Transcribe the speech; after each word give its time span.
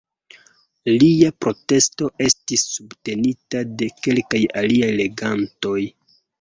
Lia 1.03 1.29
protesto 1.45 2.09
estis 2.29 2.65
subtenita 2.71 3.63
de 3.83 3.93
kelkaj 4.03 4.43
aliaj 4.65 4.93
legantoj. 5.05 5.81